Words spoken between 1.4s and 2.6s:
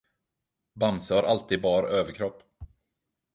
bar överkropp.